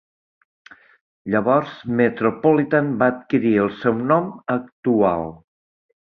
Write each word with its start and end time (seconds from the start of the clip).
Llavors 1.33 1.73
Metropolitan 1.99 2.89
va 3.03 3.09
adquirir 3.13 3.51
el 3.65 3.69
seu 3.83 3.99
nom 4.13 4.31
actual. 4.55 5.29